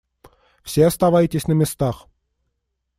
Все 0.63 0.87
оставайтесь 0.87 1.45
на 1.47 1.51
местах. 1.53 2.07